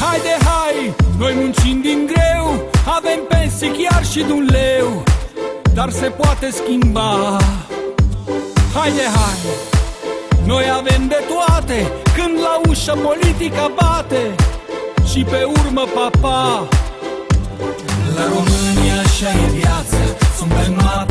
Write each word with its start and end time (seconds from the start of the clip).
Haide, 0.00 0.36
hai, 0.44 0.94
noi 1.18 1.34
muncim 1.34 1.80
din 1.80 2.06
greu 2.06 2.68
Avem 2.96 3.18
pensii 3.28 3.68
chiar 3.68 4.04
și 4.04 4.22
de 4.22 4.32
un 4.32 4.48
leu 4.50 5.02
Dar 5.74 5.90
se 5.90 6.06
poate 6.06 6.50
schimba. 6.50 7.36
Haide, 8.74 9.02
hai, 9.02 9.38
noi 10.46 10.64
avem 10.78 11.08
de 11.08 11.20
toate 11.32 11.92
Când 12.16 12.38
la 12.46 12.60
ușă 12.68 12.98
politica 13.02 13.72
bate. 13.80 14.34
Și 15.10 15.24
pe 15.24 15.42
urmă 15.42 15.84
papa 15.94 16.68
La 18.16 18.24
România 18.34 18.96
așa 19.04 19.30
e 19.44 19.46
viața. 19.58 20.02
Suntem 20.36 20.72
mari 20.74 21.06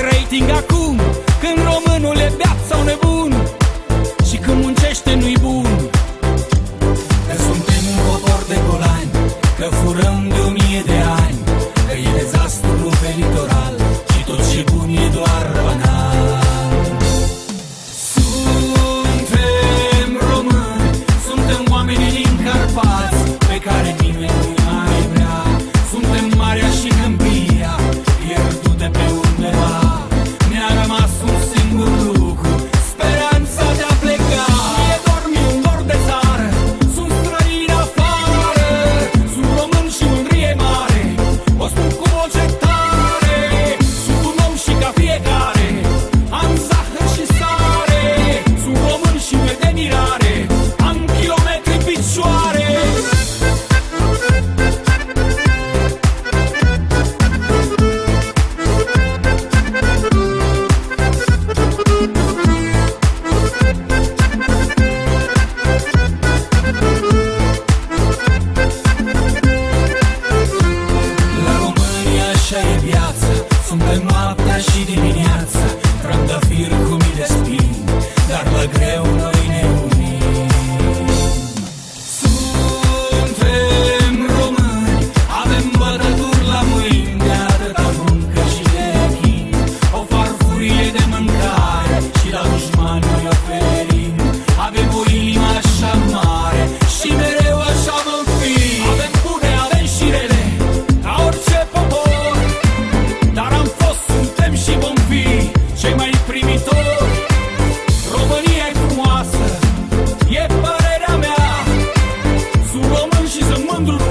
rating 0.00 0.50
acum? 0.50 1.00
Când 1.40 1.58
românul 1.64 2.16
e 2.16 2.32
beat 2.36 2.58
sau 2.68 2.82
nebun? 2.82 3.37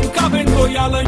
Nunca 0.08 0.30
ven, 0.30 0.46
voy 0.56 0.74
a 0.78 0.88
la 0.88 1.04